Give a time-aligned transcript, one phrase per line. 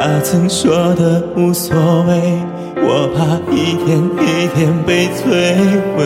[0.00, 2.38] 他曾说的无所谓，
[2.76, 5.18] 我怕一天一天被摧
[5.96, 5.98] 毁。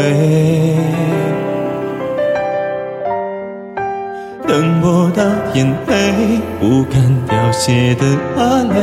[4.49, 5.93] 等不到天黑，
[6.59, 8.05] 不敢凋谢的
[8.35, 8.81] 花蕾，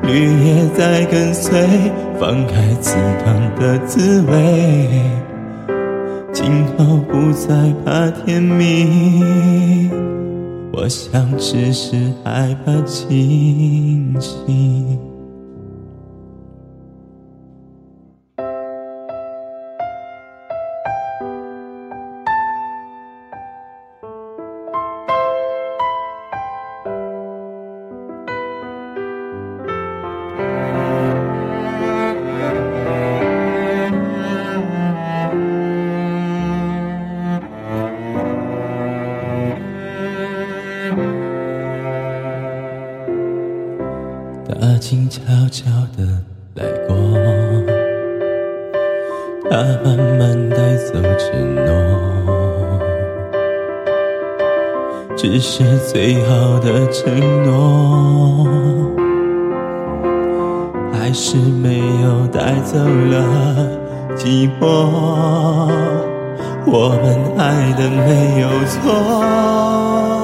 [0.00, 1.68] 绿叶在跟随，
[2.18, 4.98] 放开刺痛的滋味。
[6.32, 9.90] 今后不再怕天明，
[10.76, 11.94] 我想只是
[12.24, 15.13] 害怕清醒。
[44.66, 45.20] 他静悄
[45.52, 46.22] 悄地
[46.54, 46.96] 来过，
[49.50, 51.62] 他慢慢带走承诺，
[55.14, 57.12] 只是最后的承
[57.44, 58.46] 诺，
[60.94, 63.68] 还是没有带走了
[64.16, 64.64] 寂寞。
[66.64, 67.04] 我们
[67.36, 70.23] 爱的没有错。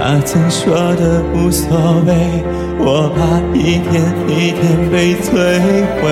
[0.00, 1.76] 他曾说的无所
[2.06, 2.14] 谓，
[2.78, 3.18] 我怕
[3.52, 5.26] 一天一天被摧
[5.98, 6.02] 毁。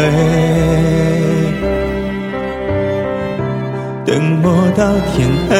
[4.04, 5.54] 等不到天黑，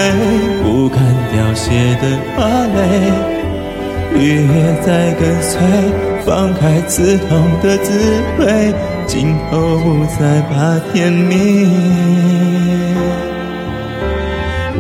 [0.65, 0.99] 不敢
[1.33, 1.71] 凋谢
[2.03, 2.05] 的
[2.35, 2.43] 花
[2.75, 2.79] 蕾，
[4.19, 5.61] 绿叶在跟随，
[6.27, 7.31] 放开刺痛
[7.63, 7.93] 的滋
[8.41, 8.75] 味，
[9.07, 12.56] 今后不再怕天明。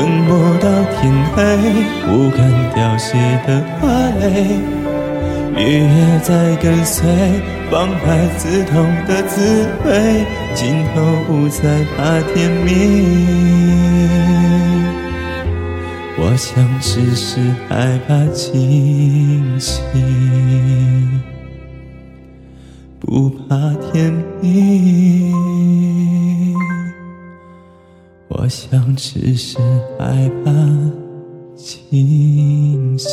[0.00, 1.44] 等不到天黑，
[2.06, 2.40] 不敢
[2.74, 3.86] 凋谢的花
[4.18, 4.58] 蕾，
[5.54, 7.06] 绿叶在跟随，
[7.70, 10.24] 放开刺痛的滋味，
[10.54, 12.72] 今后不再怕天明。
[16.16, 17.38] 我想只是
[17.68, 21.20] 害怕清醒，
[22.98, 24.10] 不怕天
[24.40, 25.34] 明。
[28.50, 29.58] 我想只是
[29.96, 30.50] 害怕
[31.56, 33.08] 清醒。